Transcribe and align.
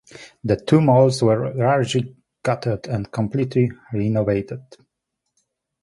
The 0.43 0.55
two 0.55 0.81
malls 0.81 1.21
were 1.21 1.53
largely 1.53 2.15
gutted 2.41 2.87
and 2.87 3.11
completely 3.11 3.71
renovated. 3.93 4.63